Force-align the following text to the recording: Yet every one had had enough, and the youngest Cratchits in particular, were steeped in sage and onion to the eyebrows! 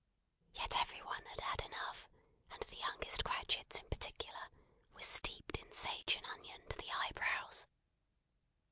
Yet 0.55 0.75
every 0.81 0.99
one 1.03 1.23
had 1.27 1.41
had 1.41 1.61
enough, 1.61 2.09
and 2.49 2.59
the 2.63 2.75
youngest 2.77 3.23
Cratchits 3.23 3.77
in 3.79 3.87
particular, 3.87 4.49
were 4.95 5.03
steeped 5.03 5.57
in 5.59 5.71
sage 5.71 6.15
and 6.15 6.25
onion 6.25 6.63
to 6.69 6.77
the 6.79 6.89
eyebrows! 6.91 7.67